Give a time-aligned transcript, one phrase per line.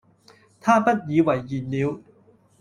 [0.59, 2.01] 他不以爲然了。